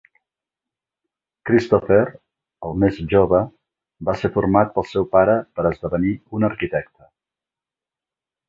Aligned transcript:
Christopher, 1.49 2.05
el 2.69 2.73
més 2.83 2.97
jove, 3.13 3.43
va 4.09 4.17
ser 4.23 4.33
format 4.39 4.75
pel 4.79 4.89
seu 4.95 5.07
pare 5.15 5.39
per 5.59 5.69
esdevenir 5.75 6.15
un 6.39 6.49
arquitecte. 6.53 7.11